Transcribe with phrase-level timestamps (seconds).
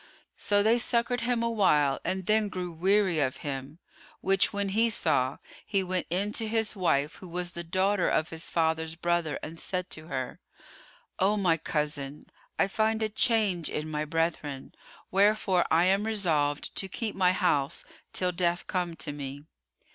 [0.39, 3.77] So they succoured him a while and then grew weary of him,
[4.19, 8.29] which when he saw, he went in to his wife who was the daughter of
[8.31, 10.39] his father's brother, and said to her,
[11.19, 12.25] "O my cousin,
[12.57, 14.73] I find a change in my brethren;
[15.11, 19.43] wherefore I am resolved to keep my house till death come to me."